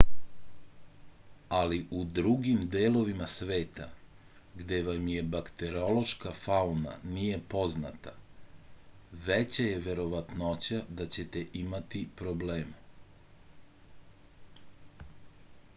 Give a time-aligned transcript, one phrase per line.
[1.57, 3.85] ali u drugim delovima sveta
[4.61, 8.15] gde vam je bakteriološka fauna nije poznata
[9.31, 15.11] veća je verovatnoća da ćete imati problema